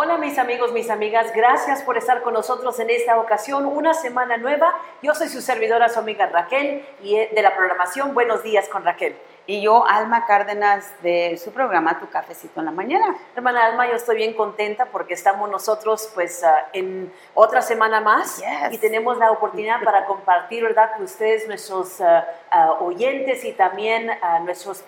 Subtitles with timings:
[0.00, 4.36] Hola mis amigos, mis amigas, gracias por estar con nosotros en esta ocasión, una semana
[4.36, 4.72] nueva.
[5.02, 8.84] Yo soy su servidora, su amiga Raquel, y eh, de la programación Buenos Días con
[8.84, 9.16] Raquel.
[9.48, 13.16] Y yo, Alma Cárdenas, de su programa Tu Cafecito en la Mañana.
[13.34, 18.38] Hermana Alma, yo estoy bien contenta porque estamos nosotros pues ah, en otra semana más
[18.38, 18.74] Yes.
[18.74, 24.12] y tenemos la oportunidad para compartir, ¿verdad?, con ustedes, nuestros ah, ah, oyentes y también
[24.44, 24.84] nuestros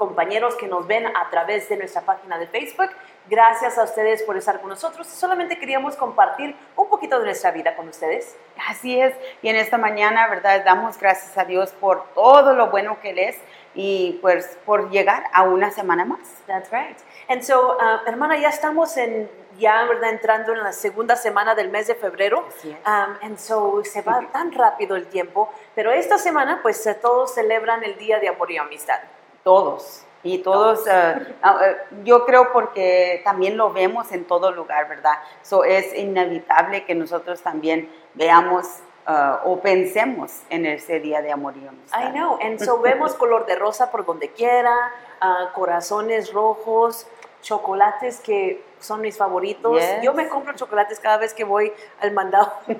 [0.00, 2.90] compañeros que nos ven a través de nuestra página de Facebook.
[3.30, 5.06] Gracias a ustedes por estar con nosotros.
[5.06, 8.36] Solamente queríamos compartir un poquito de nuestra vida con ustedes.
[8.68, 10.64] Así es, y en esta mañana, ¿verdad?
[10.64, 13.36] Damos gracias a Dios por todo lo bueno que Él es
[13.72, 16.18] y pues por llegar a una semana más.
[16.48, 16.98] That's right.
[17.28, 20.10] And so, uh, hermana, ya estamos en, ya, ¿verdad?
[20.10, 22.44] Entrando en la segunda semana del mes de febrero.
[22.48, 22.78] Así es.
[22.84, 25.52] Um, and so, se va tan rápido el tiempo.
[25.76, 28.98] Pero esta semana, pues, todos celebran el Día de Amor y Amistad.
[29.44, 30.04] Todos.
[30.22, 31.18] Y todos, ah,
[31.64, 35.14] eh, yo creo porque también lo vemos en todo lugar, ¿verdad?
[35.42, 38.66] So, es inevitable que nosotros también veamos
[39.06, 42.08] ah, o pensemos en ese día de amor y amistad.
[42.08, 42.38] I know.
[42.42, 47.06] And so, vemos color de rosa por donde quiera, uh, corazones rojos,
[47.42, 49.78] chocolates que son mis favoritos.
[49.78, 50.02] Yes.
[50.02, 52.52] Yo me compro chocolates cada vez que voy al mandado.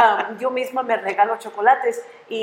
[0.00, 2.36] Um, yo misma me regalo chocolates y,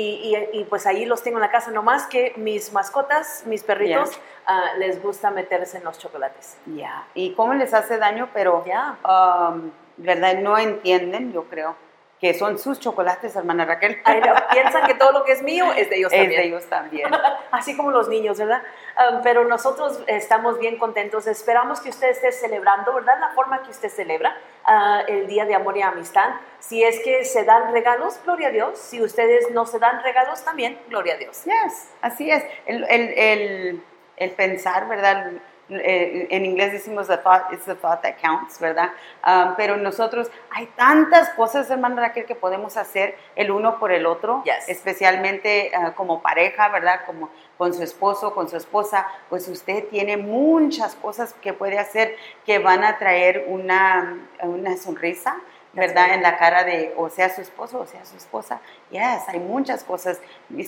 [0.52, 1.72] y- y, pues ahí los tengo en la casa.
[1.72, 6.56] No más que mis mascotas, mis perritos, ah, les gusta meterse en los chocolates.
[6.66, 8.96] Ya, y cómo les hace daño, pero, Ya.
[9.04, 10.34] um, ¿verdad?
[10.36, 11.74] No entienden, yo creo,
[12.20, 14.00] que son sus chocolates, hermana Raquel.
[14.04, 16.40] Ay, no, piensan que todo lo que es mío es de ellos es también.
[16.40, 17.10] de ellos también.
[17.50, 18.62] Así como los niños, ¿verdad?
[18.96, 21.26] Um, pero nosotros estamos bien contentos.
[21.26, 23.18] Esperamos que usted esté celebrando, ¿verdad?
[23.20, 26.34] La forma que usted celebra ah, el Día de Amor y Amistad.
[26.58, 28.78] Si es que se dan regalos, gloria a Dios.
[28.78, 31.44] Si ustedes no se dan regalos, también, gloria a Dios.
[31.44, 32.44] Yes, así es.
[32.66, 33.84] El, el, el,
[34.16, 35.32] el pensar, ¿verdad?
[35.70, 38.90] Eh, En inglés decimos the thought, it's the thought that counts, ¿verdad?
[39.26, 44.06] Um, pero nosotros, hay tantas cosas, hermana Raquel, que podemos hacer el uno por el
[44.06, 44.68] otro, Yes.
[44.68, 47.00] especialmente ah, como pareja, ¿verdad?
[47.06, 47.28] Como
[47.58, 52.58] con su esposo, con su esposa, pues usted tiene muchas cosas que puede hacer que
[52.58, 55.36] van a traer una, una sonrisa,
[55.78, 56.14] ¿verdad?
[56.14, 58.60] En la cara de o sea su esposo o sea su esposa.
[58.90, 60.20] Yes, hay muchas cosas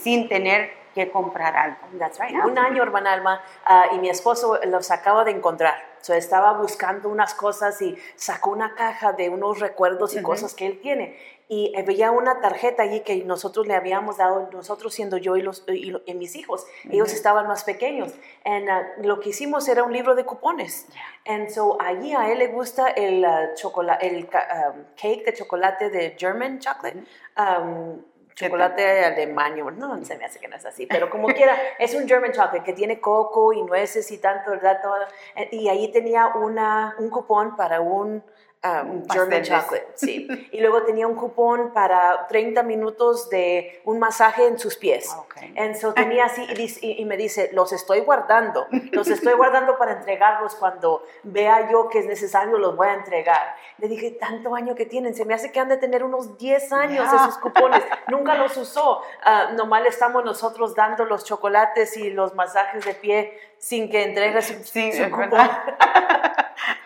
[0.03, 1.77] sin tener que comprar algo.
[1.99, 2.31] That's right.
[2.31, 2.47] Yeah.
[2.47, 5.75] Un año, hermana Alma, ah, y mi esposo los acaba de encontrar.
[6.01, 10.27] So, estaba buscando unas cosas y sacó una caja de unos recuerdos y Ujú.
[10.27, 11.19] cosas que él tiene.
[11.53, 15.43] Y eh, veía una tarjeta allí que nosotros le habíamos dado, nosotros siendo yo y,
[15.43, 16.65] los, y, y mis hijos.
[16.89, 18.15] Ellos estaban más pequeños.
[18.45, 20.87] And, ah, lo que hicimos era un libro de cupones.
[21.27, 25.91] And so, allí a él le gusta el, ah, chocola- el um, cake de chocolate
[25.91, 27.03] de German chocolate.
[27.37, 28.01] Um,
[28.37, 31.95] ¿Qué chocolate alemán, no se me hace que no es así, pero como quiera, es
[31.95, 34.81] un German chocolate que tiene coco y nueces y tanto, ¿verdad?
[34.81, 34.95] Todo.
[35.35, 38.23] Eh, Y ahí tenía una, un cupón para un
[38.65, 40.29] um, German chocolate, sí.
[40.53, 45.11] Y luego tenía un cupón para 30 minutos de un masaje en sus pies.
[45.17, 45.37] Ok.
[45.57, 46.47] And so tenía así
[46.83, 51.89] y, y- me dice, los estoy guardando, los estoy guardando para entregarlos cuando vea yo
[51.89, 53.55] que es necesario, los voy a entregar.
[53.79, 56.73] Le dije, tanto año que tienen, se me hace que han de tener unos 10
[56.73, 57.17] años Ya.
[57.17, 59.03] esos cupones, nunca los usó.
[59.25, 64.43] Ah, nomás estamos nosotros dando los chocolates y los masajes de pie sin que entregue
[64.43, 65.31] su, Sí, su cupón.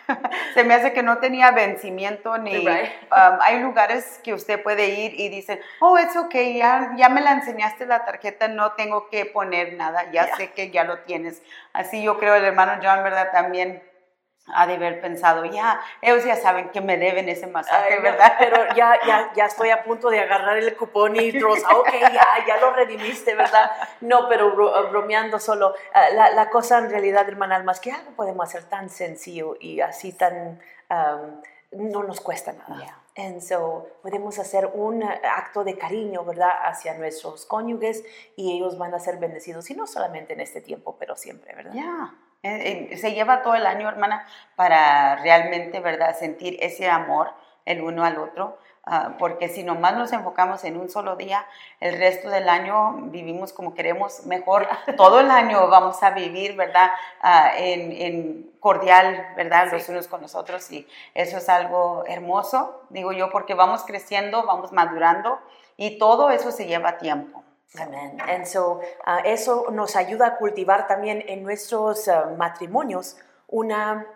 [0.54, 2.56] Se me hace que no tenía vencimiento ni...
[2.58, 2.90] Right.
[3.10, 7.20] um, hay lugares que usted puede ir y dicen, oh, es ok, ya, ya me
[7.20, 10.36] la enseñaste la tarjeta, no tengo que poner nada, ya Ya.
[10.36, 11.42] sé que ya lo tienes.
[11.72, 13.30] Así yo creo el hermano John, ¿verdad?
[13.32, 13.82] También
[14.46, 18.34] ha de haber pensado, ya, ellos ya saben que me deben ese masaje, Ay, ¿verdad?
[18.38, 21.88] Pero ya, ya, ya estoy a punto de agarrar el cupón y todos, ah, ok,
[22.12, 23.70] ya, ya lo redimiste, ¿verdad?
[24.02, 25.74] No, pero bro- bromeando solo.
[25.94, 29.56] ah, la, la cosa en realidad, hermana Alma, es que algo podemos hacer tan sencillo
[29.58, 30.60] y así tan...
[30.90, 31.40] um,
[31.72, 32.76] no nos cuesta nada.
[32.78, 32.98] Yeah.
[33.16, 38.04] And so podemos hacer un acto de cariño, ¿verdad?, hacia nuestros cónyuges
[38.36, 41.72] y ellos van a ser bendecidos, y no solamente en este tiempo, pero siempre, ¿verdad?
[41.74, 47.30] Ya, eh, eh, se lleva todo el año, hermana, para realmente, ¿verdad?, sentir ese amor
[47.64, 51.46] el uno al otro, ah, porque si nomás nos enfocamos en un solo día,
[51.80, 54.68] el resto del año vivimos como queremos, mejor
[54.98, 56.90] todo el año vamos a vivir, ¿verdad?,
[57.22, 59.92] Ah, en, en cordial, ¿verdad?, los Sí.
[59.92, 64.72] unos con los otros, y eso es algo hermoso, digo yo, porque vamos creciendo, vamos
[64.72, 65.38] madurando,
[65.78, 67.43] y todo eso se lleva tiempo.
[67.78, 68.20] Amén.
[68.20, 73.16] And so, ah, eso nos ayuda a cultivar también en nuestros ah, matrimonios
[73.48, 74.06] una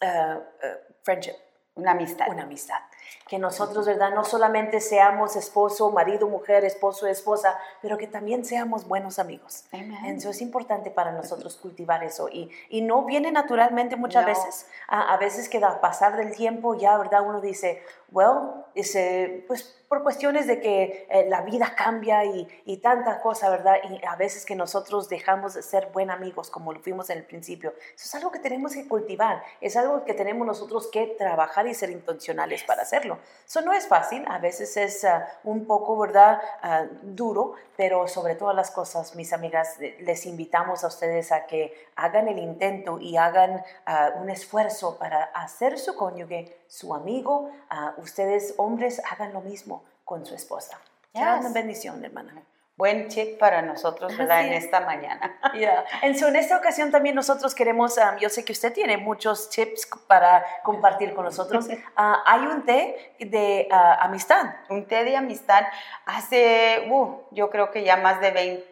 [0.00, 1.34] ah, ah, friendship,
[1.74, 2.28] Una amistad.
[2.28, 2.80] una amistad.
[3.28, 4.10] Que nosotros, ¿verdad?
[4.14, 9.64] No solamente seamos esposo, marido, mujer, esposo, esposa, pero que también seamos buenos amigos.
[9.72, 12.28] Entonces es importante para nosotros cultivar eso.
[12.28, 14.66] Y, y no viene naturalmente muchas veces.
[14.86, 17.22] A, a, veces que a pasar del tiempo ya, ¿verdad?
[17.26, 22.76] Uno dice, well, ese, pues por cuestiones de que eh, la vida cambia y, y
[22.78, 23.76] tanta cosa, ¿verdad?
[23.90, 27.24] Y a veces que nosotros dejamos de ser buen amigos como lo fuimos en el
[27.24, 27.72] principio.
[27.94, 31.74] Eso es algo que tenemos que cultivar, es algo que tenemos nosotros que trabajar y
[31.74, 33.18] ser intencionales para hacerlo.
[33.46, 36.40] Eso no es fácil, a veces es ah, un poco, ¿verdad?
[36.62, 41.88] Uh, duro, pero sobre todas las cosas, mis amigas, les invitamos a ustedes a que
[41.96, 47.50] hagan el intento y hagan uh, un esfuerzo para hacer su cónyuge, su amigo,
[47.96, 50.78] ustedes hombres hagan lo mismo con su esposa.
[51.12, 51.22] Yes.
[51.40, 52.42] Una bendición, hermana.
[52.78, 54.46] Buen tip para nosotros, ¿verdad?
[54.46, 55.34] En esta mañana.
[55.58, 55.84] Yeah.
[56.02, 59.88] En, en, esta ocasión también nosotros queremos, um, yo sé que usted tiene muchos tips
[60.06, 61.66] para compartir con nosotros.
[61.66, 61.72] Uh,
[62.24, 64.54] hay un té de uh, amistad.
[64.68, 65.64] Un té de amistad
[66.06, 68.64] hace, uh, yo creo que ya más de 20,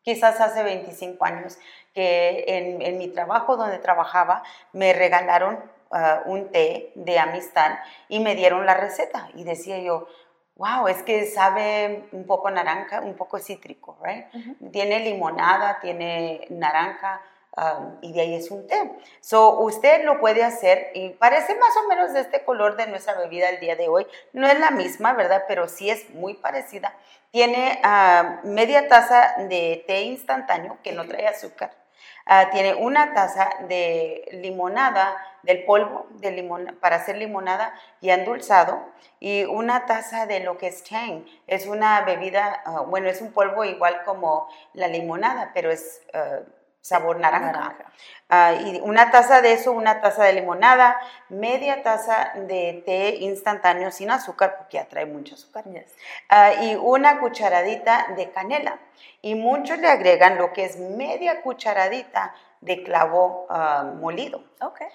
[0.00, 1.58] quizás hace 25 años,
[1.92, 5.60] que en, en mi trabajo donde trabajaba me regalaron
[5.90, 7.78] uh, un té de amistad
[8.08, 9.28] y me dieron la receta.
[9.34, 10.08] Y decía yo,
[10.56, 14.26] wow, es que sabe un poco naranja, un poco cítrico, right?
[14.34, 14.70] Uh -huh.
[14.70, 17.20] Tiene limonada, tiene naranja.
[17.54, 18.92] Um, y de ahí es un té.
[19.20, 23.12] So, usted lo puede hacer y parece más o menos de este color de nuestra
[23.12, 24.06] bebida el día de hoy.
[24.32, 25.44] No es la misma, ¿verdad?
[25.46, 26.94] Pero sí es muy parecida.
[27.30, 31.81] Tiene uh, media taza de té instantáneo que no trae azúcar.
[32.26, 38.80] Uh, tiene una taza de limonada, del polvo de limon, para hacer limonada y endulzado,
[39.18, 41.24] y una taza de lo que es Tang.
[41.46, 46.44] Es una bebida, uh, bueno, es un polvo igual como la limonada, pero es uh,
[46.82, 47.52] sabor naranja.
[47.52, 47.84] naranja.
[48.28, 50.98] Uh, y una taza de eso, una taza de limonada,
[51.28, 55.94] media taza de té instantáneo sin azúcar, porque ya trae mucho azúcar, yes.
[56.30, 58.78] uh, y una cucharadita de canela.
[59.20, 64.44] Y muchos le agregan lo que es media cucharadita de clavo uh, molido.
[64.60, 64.86] Okay.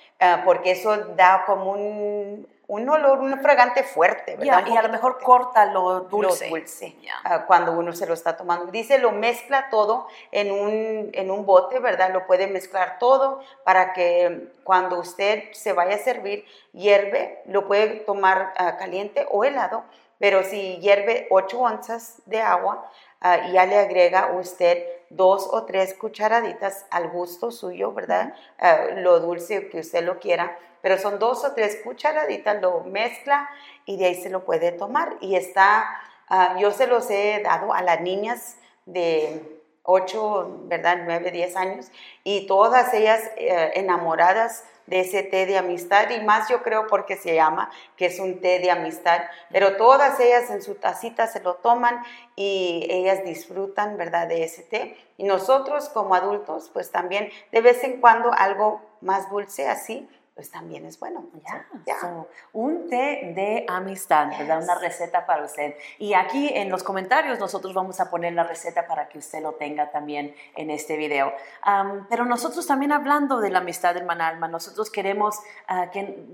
[0.46, 4.66] porque eso da como un, un olor, un fragante fuerte, ¿verdad?
[4.66, 6.50] Yeah, y a lo mejor corta lo dulce.
[6.50, 7.16] Lo dulce yeah.
[7.24, 8.66] uh, cuando uno se lo está tomando.
[8.72, 12.12] Dice, lo mezcla todo en un, en un bote, ¿verdad?
[12.12, 18.02] Lo puede mezclar todo para que cuando usted se vaya a servir, hierve, lo puede
[18.02, 19.86] tomar uh, caliente o helado,
[20.20, 22.92] pero si hierve 8 onzas de agua,
[23.22, 28.34] uh, ya le agrega usted dos o tres cucharaditas al gusto suyo, ¿verdad?
[28.60, 33.50] Uh, lo dulce que usted lo quiera, pero son dos o tres cucharaditas, lo mezcla
[33.86, 35.18] y de ahí se lo puede tomar.
[35.22, 35.86] Y está,
[36.30, 41.00] uh, yo se los he dado a las niñas de 8, ¿verdad?
[41.06, 41.92] 9, 10 años
[42.24, 47.18] y todas ellas uh, enamoradas de ese té de amistad y más yo creo porque
[47.18, 49.22] se llama que es un té de amistad,
[49.52, 52.02] pero todas ellas en su tacita se lo toman
[52.36, 54.98] y ellas disfrutan, ¿verdad?, de ese té.
[55.18, 60.08] Y nosotros como adultos, pues también de vez en cuando algo más dulce así,
[60.38, 61.26] pues también es bueno.
[61.48, 62.00] Ya, yeah.
[62.00, 64.38] so, un té de amistad, yes.
[64.38, 64.62] ¿verdad?
[64.62, 65.74] Una receta para usted.
[65.98, 69.54] Y aquí en los comentarios nosotros vamos a poner la receta para que usted lo
[69.54, 71.34] tenga también en este video.
[71.66, 75.40] Um, pero nosotros también hablando de la amistad, hermana Alma, nosotros queremos
[75.72, 76.28] uh, que,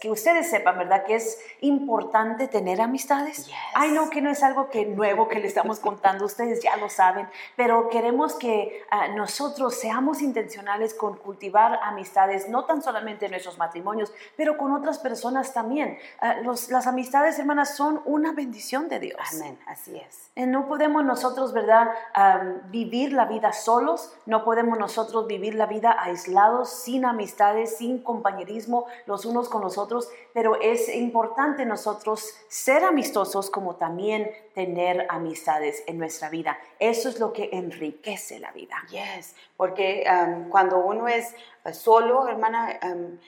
[0.00, 1.04] que, ustedes sepan, ¿verdad?
[1.04, 3.48] Que es importante tener amistades.
[3.48, 3.54] Yes.
[3.74, 6.88] Ay, no, que no es algo que nuevo que le estamos contando, ustedes ya lo
[6.88, 13.58] saben, pero queremos que uh, nosotros seamos intencionales con cultivar amistades, no tan solamente nuestros
[13.58, 15.98] matrimonios, pero con otras personas también.
[16.22, 19.20] Uh, los, las amistades, hermanas, son una bendición de Dios.
[19.34, 20.30] Amén, así es.
[20.36, 25.66] Eh, no podemos nosotros, ¿verdad?, um, vivir la vida solos, no podemos nosotros vivir la
[25.66, 32.34] vida aislados, sin amistades, sin compañerismo los unos con los otros, pero es importante nosotros
[32.48, 36.58] ser amistosos como también tener amistades en nuestra vida.
[36.78, 38.76] Eso es lo que enriquece la vida.
[38.90, 41.34] Yes, porque um, cuando uno es
[41.72, 43.18] solo, hermana, um,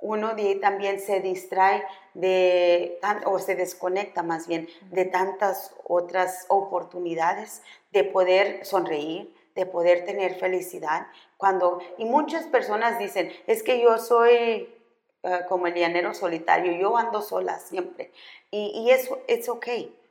[0.00, 7.62] uno de también se distrae de, o se desconecta más bien de tantas otras oportunidades
[7.92, 11.06] de poder sonreír, de poder tener felicidad.
[11.36, 14.74] Cuando, y muchas personas dicen, es que yo soy
[15.22, 18.12] uh, como el llanero solitario, yo ando sola siempre.
[18.50, 19.68] Y, y eso es ok.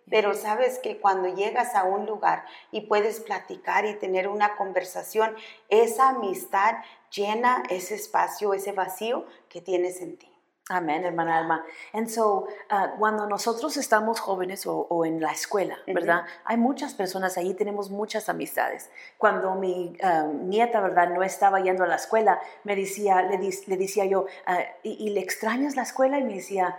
[0.10, 5.36] Pero sabes que cuando llegas a un lugar y puedes platicar y tener una conversación,
[5.70, 6.75] esa amistad
[7.12, 10.30] llena ese espacio, ese vacío que tienes en ti.
[10.72, 11.66] Amén, hermana Alma.
[11.94, 16.20] And so, uh, cuando nosotros estamos jóvenes o, o en la escuela, ¿verdad?
[16.22, 16.42] Uh -huh.
[16.46, 18.92] Hay muchas personas ahí, tenemos muchas amistades.
[19.18, 21.10] Cuando mi uh, nieta, ¿verdad?
[21.10, 25.10] No estaba yendo a la escuela, me decía, le, le decía yo, uh, ¿y, ¿y,
[25.10, 26.20] le extrañas la escuela?
[26.20, 26.78] Y me decía,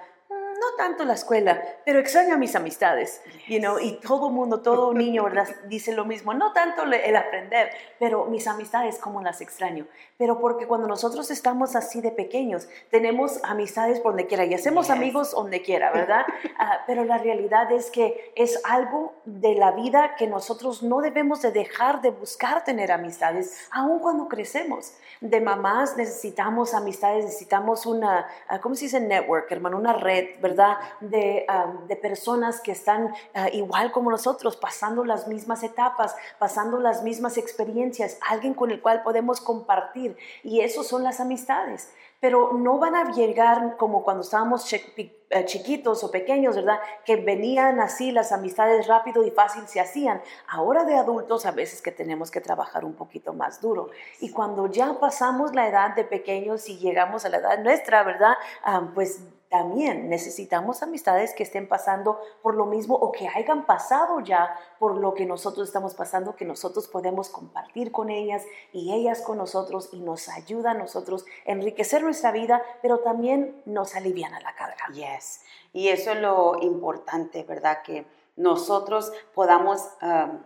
[0.60, 4.92] no tanto la escuela, pero extraño a mis amistades, you know, y todo mundo, todo
[4.92, 5.48] niño, ¿verdad?
[5.68, 9.86] Dice lo mismo, no tanto el aprender, pero mis amistades, ¿cómo las extraño?
[10.18, 14.90] Pero porque cuando nosotros estamos así de pequeños, tenemos amistades por donde quiera y hacemos
[14.90, 16.26] amigos donde quiera, ¿verdad?
[16.58, 21.40] Ah, pero la realidad es que es algo de la vida que nosotros no debemos
[21.40, 24.92] de dejar de buscar tener amistades, aun cuando crecemos.
[25.22, 29.00] De mamás necesitamos amistades, necesitamos una, ah, ¿cómo se dice?
[29.00, 30.59] Network, hermano, una red, ¿verdad?
[31.00, 33.14] De, ah, de personas que están
[33.52, 39.02] igual como nosotros, pasando las mismas etapas, pasando las mismas experiencias, alguien con el cual
[39.02, 41.92] podemos compartir y eso son las amistades.
[42.20, 46.78] Pero no van a llegar como cuando estábamos eh, chiquitos o pequeños, ¿verdad?
[47.04, 50.20] Que venían así las amistades rápido y fácil se hacían.
[50.46, 53.88] Ahora de adultos a veces que tenemos que trabajar un poquito más duro.
[54.20, 58.34] Y cuando ya pasamos la edad de pequeños y llegamos a la edad nuestra, ¿verdad?
[58.64, 64.20] Ah, pues también necesitamos amistades que estén pasando por lo mismo o que hayan pasado
[64.20, 69.22] ya por lo que nosotros estamos pasando, que nosotros podemos compartir con ellas y ellas
[69.22, 74.34] con nosotros y nos ayuda a nosotros a enriquecer nuestra vida, pero también nos alivian
[74.34, 74.86] a la carga.
[74.94, 75.42] Yes.
[75.72, 77.82] Y eso es lo importante, ¿verdad?
[77.82, 79.84] Que nosotros podamos...
[80.00, 80.44] Um,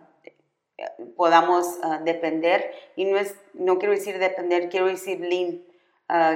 [1.17, 5.63] podamos uh, depender y no es no quiero decir depender quiero decir lean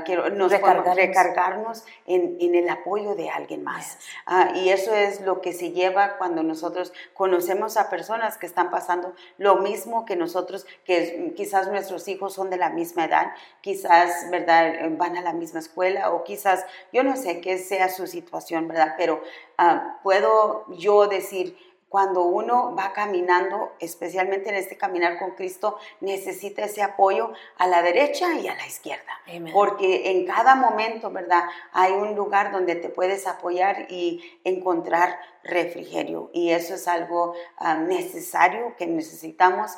[0.06, 3.98] Quiero, nos recargarnos, recargarnos en, en, el apoyo de alguien más.
[4.24, 8.70] Ah, y eso es lo que se lleva cuando nosotros conocemos a personas que están
[8.70, 14.30] pasando lo mismo que nosotros, que quizás nuestros hijos son de la misma edad, quizás,
[14.30, 18.68] ¿verdad?, van a la misma escuela o quizás, yo no sé qué sea su situación,
[18.68, 18.94] ¿verdad?
[18.96, 19.22] Pero
[19.58, 21.58] ah, puedo yo decir,
[21.88, 27.82] cuando uno va caminando, especialmente en este caminar con Cristo, necesita ese apoyo a la
[27.82, 29.12] derecha y a la izquierda.
[29.52, 31.44] Porque en cada momento, ¿verdad?
[31.72, 36.30] Hay un lugar donde te puedes apoyar y encontrar refrigerio.
[36.34, 39.72] Y eso es algo ah, necesario que necesitamos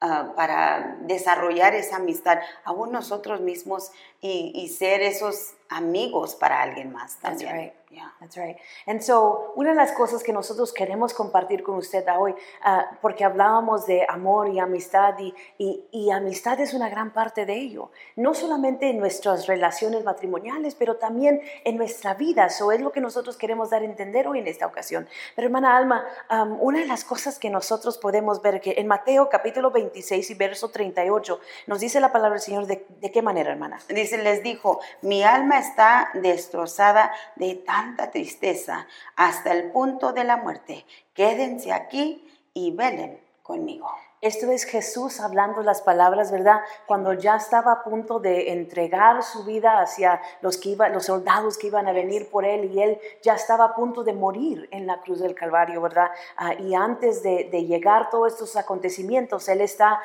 [0.00, 3.90] ah, para desarrollar esa amistad, aún nosotros mismos
[4.24, 7.50] y, y ser esos amigos para alguien más también.
[7.50, 7.84] That's right.
[7.90, 8.56] Yeah, that's right.
[8.88, 13.22] And so, una de las cosas que nosotros queremos compartir con usted hoy, uh, porque
[13.22, 17.92] hablábamos de amor y amistad, y, y, y, amistad es una gran parte de ello,
[18.16, 22.46] no solamente en nuestras relaciones matrimoniales, pero también en nuestra vida.
[22.46, 25.06] Eso es lo que nosotros queremos dar a entender hoy en esta ocasión.
[25.36, 29.28] Pero, hermana Alma, um, una de las cosas que nosotros podemos ver que en Mateo
[29.28, 31.38] capítulo 26 y verso 38
[31.68, 33.78] nos dice la palabra del Señor de, de qué manera, hermana.
[33.88, 40.36] Dice, les dijo, mi alma está destrozada de tanta tristeza hasta el punto de la
[40.36, 40.84] muerte.
[41.14, 43.90] Quédense aquí y velen conmigo.
[44.24, 46.62] Esto es Jesús hablando las palabras, ¿verdad?
[46.86, 51.58] Cuando ya estaba a punto de entregar su vida hacia los, que iba, los soldados
[51.58, 54.86] que iban a venir por él y él ya estaba a punto de morir en
[54.86, 56.08] la cruz del Calvario, ¿verdad?
[56.38, 60.00] Ah, y antes de, llegar todos estos acontecimientos, él está...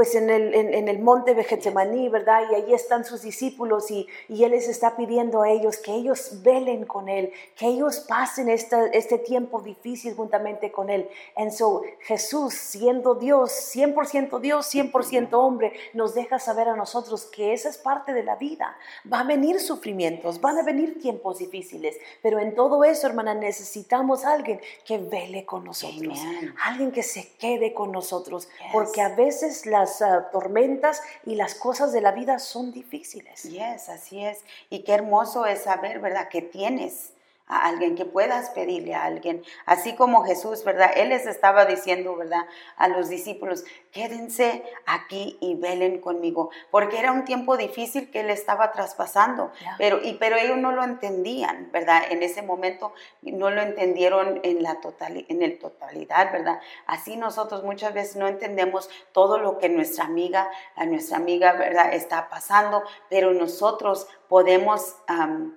[0.00, 2.44] pues en el, en, el monte de Getsemaní, ¿verdad?
[2.50, 6.42] Y ahí están sus discípulos y, y, Él les está pidiendo a ellos que ellos
[6.42, 11.06] velen con Él, que ellos pasen este tiempo difícil juntamente con Él.
[11.36, 17.52] En so, Jesús, siendo Dios, 100% Dios, 100% hombre, nos deja saber a nosotros que
[17.52, 18.78] esa es parte de la vida.
[19.12, 24.24] Va a venir sufrimientos, van a venir tiempos difíciles, pero en todo eso, hermana, necesitamos
[24.24, 26.18] a alguien que vele con nosotros,
[26.64, 31.54] alguien que se quede con nosotros, porque a veces la las ah, tormentas y las
[31.54, 33.44] cosas de la vida son difíciles.
[33.44, 34.44] Yes, así es.
[34.68, 37.12] Y qué hermoso es saber, ¿verdad?, que tienes
[37.50, 39.42] a alguien, que puedas pedirle a alguien.
[39.66, 40.92] Así como Jesús, ¿verdad?
[40.94, 42.46] Él les estaba diciendo, ¿verdad?
[42.76, 48.30] A los discípulos, quédense aquí y velen conmigo, porque era un tiempo difícil que él
[48.30, 52.02] estaba traspasando, pero, y, pero ellos no lo entendían, ¿verdad?
[52.10, 52.92] En ese momento
[53.22, 56.60] no lo entendieron en la total, en el totalidad, ¿verdad?
[56.86, 61.92] Así nosotros muchas veces no entendemos todo lo que nuestra amiga, a nuestra amiga, ¿verdad?
[61.92, 64.96] Está pasando, pero nosotros podemos,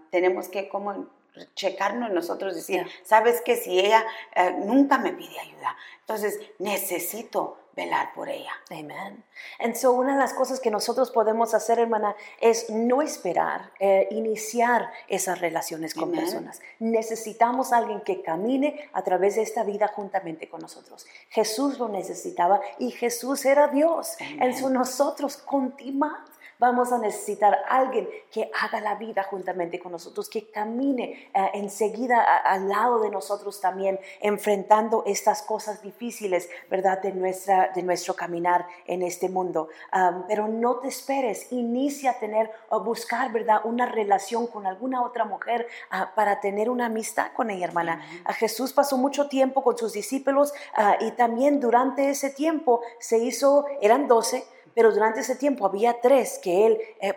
[0.09, 1.07] tenemos que como
[1.55, 8.13] checarnos nosotros, decir, sabes que si ella eh, nunca me pide ayuda, entonces necesito velar
[8.13, 8.51] por ella.
[8.69, 9.23] Amén.
[9.59, 14.07] And so una de las cosas que nosotros podemos hacer, hermana, es no esperar, eh,
[14.11, 16.61] iniciar esas relaciones con personas.
[16.79, 21.07] Necesitamos a alguien que camine a través de esta vida juntamente con nosotros.
[21.29, 24.17] Jesús lo necesitaba y Jesús era Dios.
[24.19, 26.32] En eso nosotros continuamos
[26.63, 32.23] vamos a necesitar alguien que haga la vida juntamente con nosotros, que camine eh, enseguida
[32.23, 37.01] al lado de nosotros también, enfrentando estas cosas difíciles, ¿verdad?
[37.01, 39.67] De, nuestra, de nuestro caminar en este mundo.
[40.29, 43.59] pero no te esperes, inicia a tener o buscar, ¿verdad?
[43.65, 48.01] Una relación con alguna otra mujer ah, para tener una amistad con ella, hermana.
[48.23, 53.17] A Jesús pasó mucho tiempo con sus discípulos ah, y también durante ese tiempo se
[53.17, 56.79] hizo, eran doce, pero durante ese tiempo había tres que él...
[57.01, 57.13] Eh,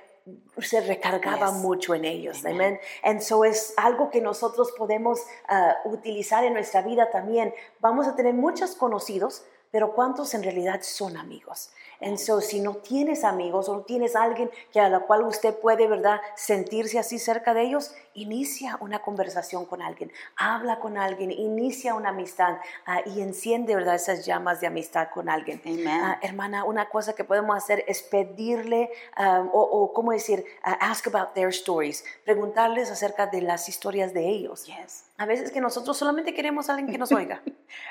[0.61, 2.45] se recargaba mucho en ellos.
[2.45, 2.81] Amén.
[3.05, 7.55] And so es algo que nosotros podemos ah, utilizar en nuestra vida también.
[7.79, 9.45] Vamos a tener muchos conocidos,
[9.77, 11.69] pero ¿cuántos en realidad son amigos?
[12.01, 15.87] Entonces, si no tienes amigos o no tienes alguien que a la cual usted puede,
[15.87, 21.95] ¿verdad?, sentirse así cerca de ellos, inicia una conversación con alguien, habla con alguien, inicia
[21.95, 22.57] una amistad
[22.87, 25.61] ah, y enciende, ¿verdad?, esas llamas de amistad con alguien.
[25.67, 31.07] Uh, hermana, una cosa que podemos hacer es pedirle um, o, o, ¿cómo decir?, ask
[31.07, 34.65] about their stories, preguntarles acerca de las historias de ellos.
[34.65, 35.06] Yes.
[35.19, 37.43] A veces que nosotros solamente queremos a alguien que nos oiga.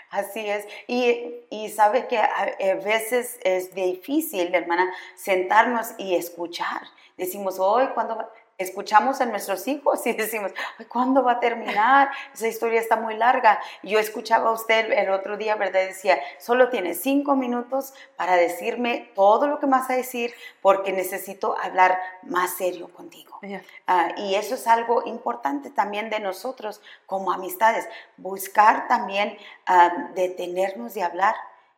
[0.09, 0.65] Así es.
[0.87, 6.81] Y, y sabe que a, veces es difícil, hermana, sentarnos y escuchar.
[7.17, 10.51] Decimos, hoy, cuando escuchamos a nuestros hijos y decimos,
[10.87, 12.09] ¿cuándo va a terminar?
[12.33, 13.59] Esa historia está muy larga.
[13.83, 15.87] Yo escuchaba a usted el otro día, ¿verdad?
[15.87, 21.57] Decía, solo tiene cinco minutos para decirme todo lo que vas a decir porque necesito
[21.59, 23.39] hablar más serio contigo.
[23.87, 30.93] Ah, y eso es algo importante también de nosotros como amistades, buscar también ah, detenernos
[30.93, 31.35] de hablar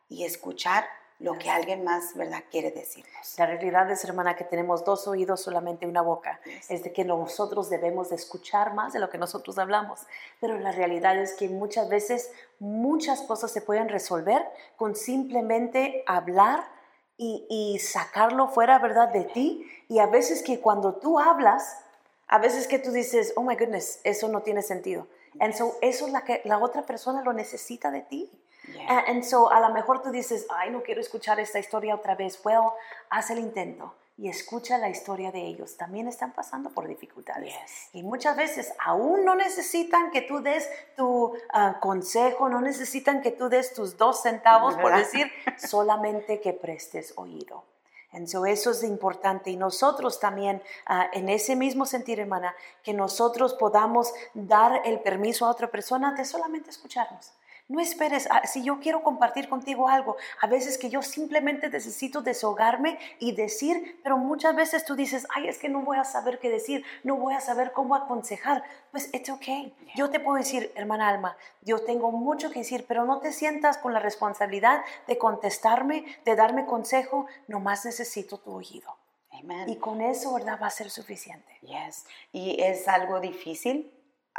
[0.08, 0.86] y escuchar
[1.20, 3.34] lo que alguien más, ¿verdad?, quiere decirnos.
[3.38, 6.40] La realidad es, hermana, que tenemos dos oídos, solamente una boca.
[6.68, 10.00] Es de que nosotros debemos de escuchar más de lo que nosotros hablamos.
[10.40, 14.44] Pero la realidad es que muchas veces muchas cosas se pueden resolver
[14.76, 16.64] con simplemente hablar
[17.16, 19.66] y, y sacarlo fuera, ¿verdad?, de ti.
[19.88, 21.78] Y a veces que cuando tú hablas,
[22.28, 25.08] a veces que tú dices, oh my goodness, eso no tiene sentido.
[25.40, 28.30] And so, eso es la que la otra persona lo necesita de ti.
[28.74, 29.04] Yeah.
[29.08, 32.40] And, so a lo mejor tú dices, ay, no quiero escuchar esta historia otra vez.
[32.44, 32.72] Well,
[33.10, 35.76] haz el intento y escucha la historia de ellos.
[35.76, 37.54] También están pasando por dificultades.
[37.92, 43.30] Y muchas veces aún no necesitan que tú des tu uh, consejo, no necesitan que
[43.30, 47.64] tú des tus dos centavos, por decir, solamente que prestes oído.
[48.10, 53.54] Entonces eso es importante y nosotros también uh, en ese mismo sentir, hermana, que nosotros
[53.54, 57.32] podamos dar el permiso a otra persona de solamente escucharnos.
[57.68, 62.22] No esperes, ah, si yo quiero compartir contigo algo, a veces que yo simplemente necesito
[62.22, 66.38] desahogarme y decir, pero muchas veces tú dices, ay, es que no voy a saber
[66.38, 68.62] qué decir, no voy a saber cómo aconsejar.
[68.90, 69.74] Pues it's okay.
[69.94, 73.76] Yo te puedo decir, hermana Alma, yo tengo mucho que decir, pero no te sientas
[73.76, 78.96] con la responsabilidad de contestarme, de darme consejo, nomás necesito tu oído.
[79.30, 79.68] Amen.
[79.68, 80.58] Y con eso, ¿verdad?
[80.60, 81.52] Va a ser suficiente.
[81.60, 82.06] Yes.
[82.32, 83.92] Y es algo difícil,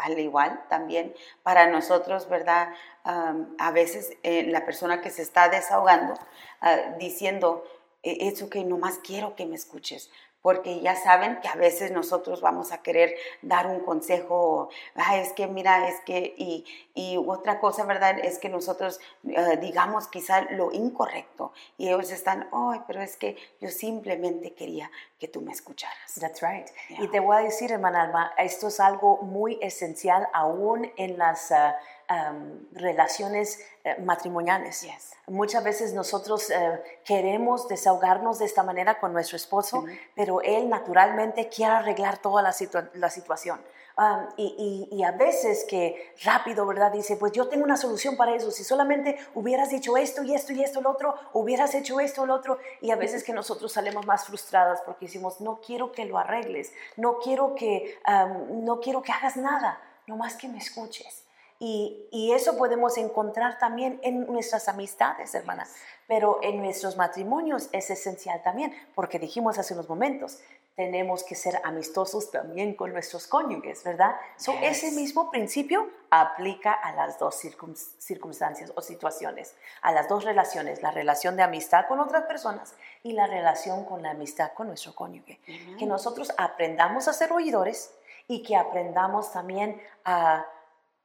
[0.04, 2.70] al igual también para nosotros, ¿verdad?
[3.04, 6.14] a veces eh, la persona que se está desahogando
[6.62, 7.64] ah, diciendo,
[8.04, 12.72] es que nomás quiero que me escuches, porque ya saben que a veces nosotros vamos
[12.72, 14.70] a querer dar un consejo,
[15.14, 18.20] es que mira, es que, y, y otra cosa, ¿verdad?
[18.20, 23.38] Es que nosotros uh, digamos quizá lo incorrecto y ellos están, ay, pero es que
[23.60, 26.16] yo simplemente quería que tú me escucharas.
[26.20, 26.68] That's right.
[26.90, 27.04] Yeah.
[27.04, 31.52] Y te voy a decir, hermana Alma, esto es algo muy esencial aún en las...
[31.52, 31.74] Uh,
[32.10, 34.82] um, relaciones uh, matrimoniales.
[34.82, 35.14] Yes.
[35.28, 40.00] Muchas veces nosotros uh, queremos desahogarnos de esta manera con nuestro esposo, mm -hmm.
[40.16, 43.60] pero él naturalmente quiere arreglar toda la, situa la situación.
[44.00, 46.90] Um, y, y, y, a veces que rápido, ¿verdad?
[46.90, 48.50] Dice, pues yo tengo una solución para eso.
[48.50, 52.30] Si solamente hubieras dicho esto y esto y esto, el otro, hubieras hecho esto, el
[52.32, 52.60] otro.
[52.80, 56.72] Y a veces que nosotros salimos más frustradas porque decimos, no quiero que lo arregles,
[56.96, 61.26] no quiero que, um, no quiero que hagas nada, nomás que me escuches.
[61.62, 65.76] Y, y, eso podemos encontrar también en nuestras amistades, hermanas.
[66.08, 70.40] Pero en nuestros matrimonios es esencial también, porque dijimos hace unos momentos,
[70.80, 74.16] tenemos que ser amistosos también con nuestros cónyuges, ¿verdad?
[74.38, 74.82] So, yes.
[74.82, 80.82] Ese mismo principio aplica a las dos circun, circunstancias o situaciones, a las dos relaciones,
[80.82, 84.96] la relación de amistad con otras personas y la relación con la amistad con nuestro
[84.96, 85.42] cónyuge.
[85.78, 87.94] Que nosotros aprendamos a ser oidores
[88.30, 90.46] y que aprendamos también a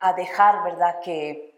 [0.00, 1.00] a dejar, ¿verdad?
[1.02, 1.54] Que,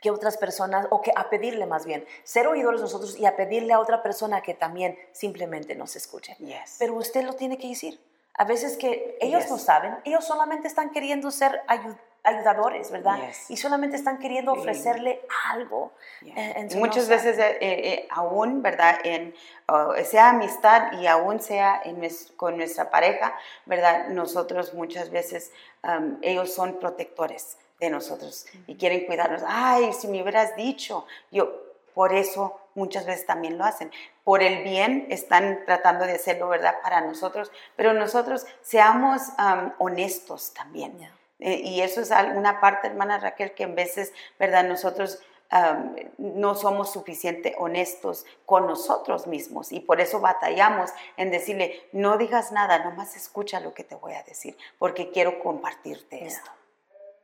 [0.00, 3.72] que otras personas, o que a pedirle más bien, ser oidores nosotros y a pedirle
[3.72, 6.36] a otra persona que también simplemente nos escuche.
[6.38, 6.76] Yes.
[6.78, 8.00] Pero usted lo tiene que decir.
[8.34, 9.50] A veces que ellos yes.
[9.50, 11.62] no saben, ellos solamente están queriendo ser
[12.26, 13.18] ayudadores, ¿verdad?
[13.26, 13.50] Yes.
[13.50, 15.92] Y solamente están queriendo ofrecerle algo.
[16.22, 16.34] Yeah.
[16.60, 18.98] Eh, muchas no veces, eh, eh, aún, ¿verdad?
[19.04, 19.34] En,
[19.68, 23.34] uh, sea amistad y aún sea en nues- con nuestra pareja,
[23.64, 24.08] ¿verdad?
[24.08, 29.42] Nosotros muchas veces, um, ellos son protectores de nosotros y quieren cuidarnos.
[29.46, 31.62] Ay, si me hubieras dicho, yo,
[31.94, 33.90] por eso muchas veces también lo hacen.
[34.24, 36.74] Por el bien están tratando de hacerlo, ¿verdad?
[36.82, 40.98] Para nosotros, pero nosotros seamos um, honestos también.
[40.98, 41.12] Yeah.
[41.40, 44.64] Eh, y eso es una parte, hermana Raquel, que en veces, ¿verdad?
[44.64, 45.20] Nosotros
[45.50, 52.16] am, no somos suficiente honestos con nosotros mismos y por eso batallamos en decirle, no
[52.18, 56.26] digas nada, nomás escucha lo que te voy a decir, porque quiero compartirte Yeah.
[56.26, 56.50] esto.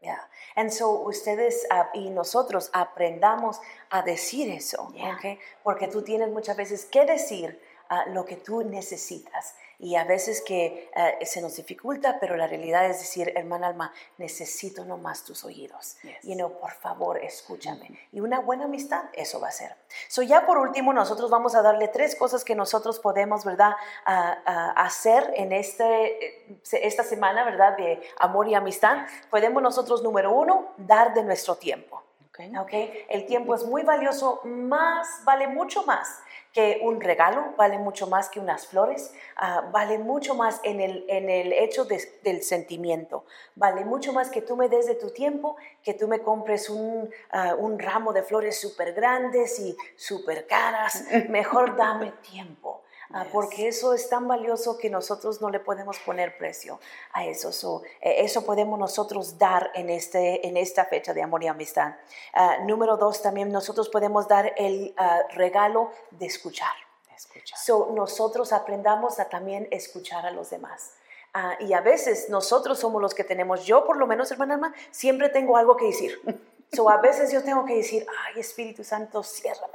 [0.03, 0.29] Yeah.
[0.57, 5.15] And so ustedes ah, y nosotros aprendamos a decir eso, Yeah.
[5.17, 5.39] ¿ok?
[5.63, 10.43] Porque tú tienes muchas veces que decir ah, lo que tú necesitas y a veces
[10.43, 15.45] que ah, se nos dificulta, pero la realidad es decir, hermana Alma, necesito nomás tus
[15.45, 15.97] oídos.
[16.03, 16.25] Yes.
[16.25, 17.99] Y no, por favor, escúchame.
[18.13, 19.75] Y una buena amistad, eso va a ser.
[20.07, 23.73] So ya por último, nosotros vamos a darle tres cosas que nosotros podemos, ¿verdad?,
[24.07, 29.07] ah, ah, hacer en este, eh, esta semana, ¿verdad?, de amor y amistad.
[29.31, 32.05] Podemos nosotros, número uno, dar de nuestro tiempo.
[32.29, 32.39] ¿ok?
[32.61, 32.73] ¿ok?
[33.09, 38.29] El tiempo es muy valioso, más, vale mucho más que un regalo, vale mucho más
[38.29, 43.25] que unas flores, ah, vale mucho más en el, en el hecho de- del sentimiento,
[43.55, 47.11] vale mucho más que tú me des de tu tiempo, que tú me compres un,
[47.31, 52.82] ah, un ramo de flores súper grandes y súper caras, mejor dame tiempo.
[53.13, 53.27] Ah.
[53.33, 56.81] Porque eso es tan valioso que nosotros no le podemos poner precio
[57.13, 57.53] a eso.
[57.53, 61.95] So, eh, eso podemos nosotros dar en, este, en esta fecha de amor y amistad.
[62.35, 66.75] Ah, número dos, también nosotros podemos dar el ah, regalo de escuchar.
[67.17, 67.57] Escucha.
[67.57, 70.93] So, nosotros aprendamos a también escuchar a los demás.
[71.35, 74.75] Ah, y a veces nosotros somos los que tenemos, yo por lo menos, hermana Alma,
[74.91, 76.21] siempre tengo algo que decir.
[76.75, 79.23] So, a veces yo tengo que decir, ay Espíritu Santo,
[79.61, 79.72] boca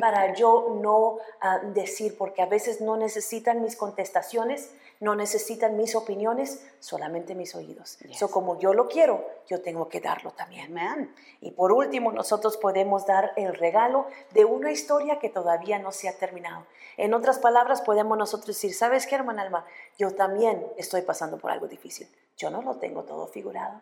[0.00, 4.70] para yo no ah, decir, porque a veces no necesitan mis contestaciones,
[5.00, 7.98] no necesitan mis opiniones, solamente mis oídos.
[7.98, 8.18] Yes.
[8.18, 11.12] So, como yo lo quiero, yo tengo que darlo también.
[11.40, 16.08] Y por último, nosotros podemos dar el regalo de una historia que todavía no se
[16.08, 16.66] ha terminado.
[16.96, 19.64] En otras palabras, podemos nosotros decir, ¿sabes qué, hermana Alma?
[19.98, 22.08] Yo también estoy pasando por algo difícil.
[22.36, 23.80] Yo no lo tengo todo figurado.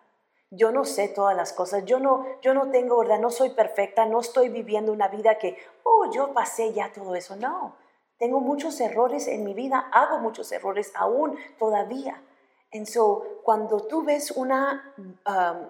[0.51, 1.85] Yo no sé todas las cosas.
[1.85, 3.21] Yo no, yo no tengo, ¿verdad?
[3.21, 4.05] No soy perfecta.
[4.07, 7.37] No estoy viviendo una vida que, oh, yo pasé ya todo eso.
[7.37, 7.77] No.
[8.19, 9.89] Tengo muchos errores en mi vida.
[9.93, 12.23] Hago muchos errores aún todavía.
[12.73, 15.69] And so, cuando tú ves una, um,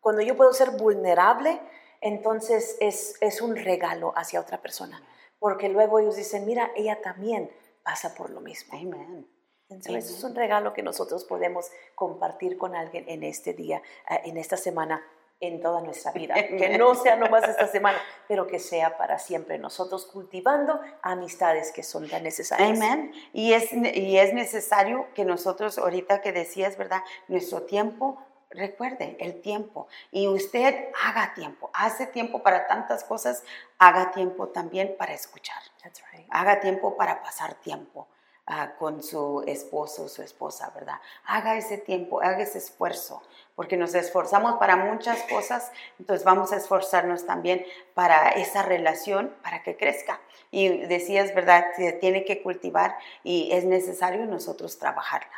[0.00, 1.60] cuando yo puedo ser vulnerable,
[2.00, 5.02] entonces es, es un regalo hacia otra persona.
[5.38, 7.50] Porque luego ellos dicen, mira, ella también
[7.82, 8.78] pasa por lo mismo.
[8.78, 9.37] Amen.
[9.70, 14.38] Entonces, es un regalo que nosotros podemos compartir con alguien en este día, eh, en
[14.38, 15.04] esta semana,
[15.40, 16.34] en toda nuestra vida.
[16.34, 19.58] Que no sea nomás esta semana, pero que sea para siempre.
[19.58, 22.70] Nosotros cultivando amistades que son tan necesarias.
[22.70, 23.12] Amén.
[23.34, 27.02] Y es, y es necesario que nosotros, ahorita que decías, ¿verdad?
[27.28, 29.86] Nuestro tiempo, recuerde, el tiempo.
[30.10, 33.44] Y usted haga tiempo, hace tiempo para tantas cosas,
[33.78, 35.62] haga tiempo también para escuchar.
[35.82, 36.26] That's right.
[36.30, 38.08] Haga tiempo para pasar tiempo
[38.48, 40.96] ah, con su esposo o su esposa, ¿verdad?
[41.24, 43.22] Haga ese tiempo, haga ese esfuerzo,
[43.54, 49.62] porque nos esforzamos para muchas cosas, entonces vamos a esforzarnos también para esa relación, para
[49.62, 50.20] que crezca.
[50.50, 51.66] Y decías, ¿verdad?
[51.76, 55.32] Se tiene que cultivar y es necesario nosotros trabajarla.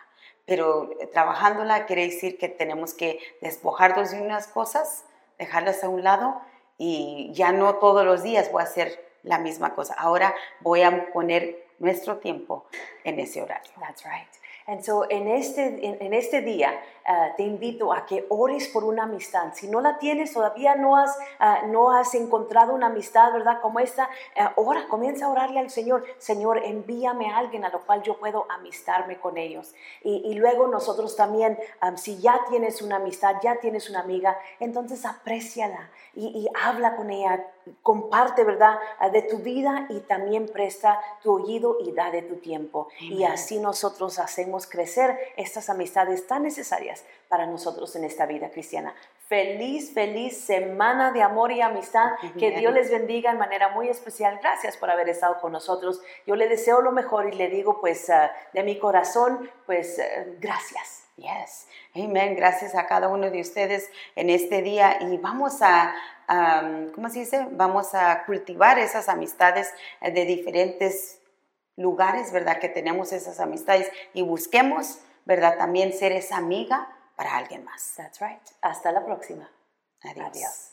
[0.47, 5.05] Pero eh, trabajándola quiere decir que tenemos que despojarnos de unas cosas,
[5.39, 6.41] dejarlas a un lado
[6.79, 9.95] y ya no todos los días voy a hacer la misma cosa.
[9.95, 12.67] Ahora voy a poner nuestro tiempo
[13.03, 13.73] en ese horario.
[13.81, 14.29] That's right.
[14.67, 19.05] And so en este, en, este día ah, te invito a que ores por una
[19.05, 19.53] amistad.
[19.55, 23.61] Si no la tienes, todavía no has, ah, no has encontrado una amistad, ¿verdad?
[23.61, 26.05] Como esta, ah, ora, comienza a orarle al Señor.
[26.19, 29.75] Señor, envíame a alguien a lo cual yo puedo amistarme con ellos.
[30.03, 31.59] Y, y luego nosotros también,
[31.97, 37.11] si ya tienes una amistad, ya tienes una amiga, entonces apréciala y, y habla con
[37.11, 37.47] ella,
[37.83, 38.79] comparte, ¿verdad?
[39.13, 42.89] De tu vida y también presta tu oído y da de tu tiempo.
[42.99, 48.95] Y así nosotros hacemos crecer estas amistades tan necesarias para nosotros en esta vida cristiana.
[49.29, 52.11] Feliz, feliz semana de amor y amistad.
[52.37, 52.51] Que.
[52.51, 54.39] Dios les bendiga en manera muy especial.
[54.43, 56.03] Gracias por haber estado con nosotros.
[56.27, 60.37] Yo le deseo lo mejor y le digo pues ah, de mi corazón, pues eh,
[60.41, 61.05] gracias.
[61.17, 61.69] Yes.
[61.95, 62.35] Amén.
[62.35, 65.95] Gracias a cada uno de ustedes en este día y vamos a,
[66.27, 67.47] am, ¿cómo se dice?
[67.53, 71.21] Vamos a cultivar esas amistades eh, de diferentes
[71.77, 72.59] lugares, ¿verdad?
[72.59, 74.99] Que tenemos esas amistades y busquemos,
[75.31, 75.57] ¿verdad?
[75.57, 77.95] También ser esa amiga para alguien más.
[77.97, 78.43] That's right.
[78.63, 79.49] Hasta la próxima.
[80.03, 80.27] Adiós.
[80.27, 80.73] Adiós.